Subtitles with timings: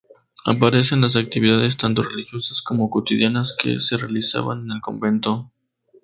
[0.47, 5.51] Aparecen las actividades tanto religiosas como cotidianas que se realizaban en el convento.